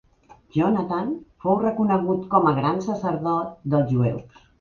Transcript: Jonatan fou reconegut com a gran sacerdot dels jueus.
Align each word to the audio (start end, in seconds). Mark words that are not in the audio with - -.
Jonatan 0.53 1.11
fou 1.43 1.59
reconegut 1.63 2.23
com 2.31 2.49
a 2.53 2.53
gran 2.61 2.81
sacerdot 2.87 3.53
dels 3.75 3.93
jueus. 3.93 4.41